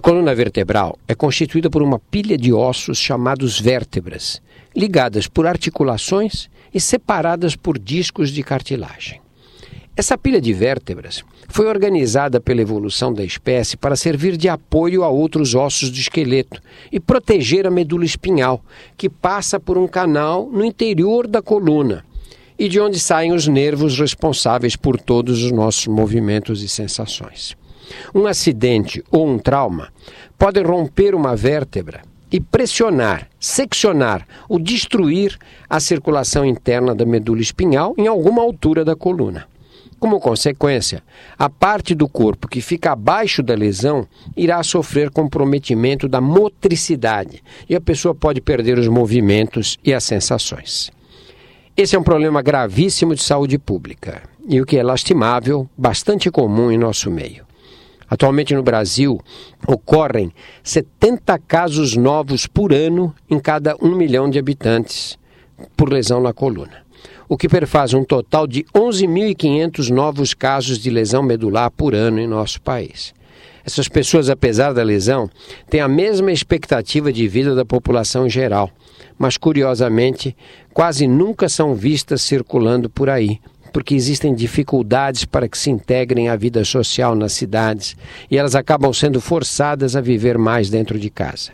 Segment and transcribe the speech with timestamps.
[0.00, 4.40] A coluna vertebral é constituída por uma pilha de ossos chamados vértebras,
[4.74, 9.20] ligadas por articulações e separadas por discos de cartilagem.
[9.94, 15.10] Essa pilha de vértebras foi organizada pela evolução da espécie para servir de apoio a
[15.10, 18.64] outros ossos do esqueleto e proteger a medula espinhal,
[18.96, 22.06] que passa por um canal no interior da coluna
[22.58, 27.59] e de onde saem os nervos responsáveis por todos os nossos movimentos e sensações.
[28.14, 29.88] Um acidente ou um trauma
[30.38, 35.36] pode romper uma vértebra e pressionar, seccionar ou destruir
[35.68, 39.46] a circulação interna da medula espinhal em alguma altura da coluna.
[39.98, 41.02] Como consequência,
[41.38, 47.76] a parte do corpo que fica abaixo da lesão irá sofrer comprometimento da motricidade e
[47.76, 50.90] a pessoa pode perder os movimentos e as sensações.
[51.76, 56.70] Esse é um problema gravíssimo de saúde pública e o que é lastimável, bastante comum
[56.70, 57.49] em nosso meio.
[58.10, 59.20] Atualmente no Brasil,
[59.66, 60.32] ocorrem
[60.64, 65.16] 70 casos novos por ano em cada um milhão de habitantes
[65.76, 66.90] por lesão na coluna
[67.30, 72.26] o que perfaz um total de 11.500 novos casos de lesão medular por ano em
[72.26, 73.14] nosso país.
[73.64, 75.30] Essas pessoas, apesar da lesão,
[75.68, 78.68] têm a mesma expectativa de vida da população geral,
[79.16, 80.36] mas curiosamente,
[80.74, 83.38] quase nunca são vistas circulando por aí,
[83.72, 87.96] porque existem dificuldades para que se integrem à vida social nas cidades
[88.30, 91.52] e elas acabam sendo forçadas a viver mais dentro de casa.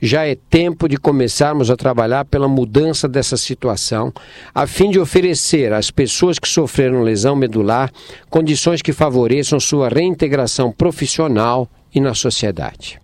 [0.00, 4.12] Já é tempo de começarmos a trabalhar pela mudança dessa situação,
[4.54, 7.90] a fim de oferecer às pessoas que sofreram lesão medular
[8.30, 12.98] condições que favoreçam sua reintegração profissional e na sociedade.